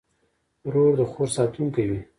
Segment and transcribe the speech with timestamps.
[0.65, 1.99] ورور د خور ساتونکی وي.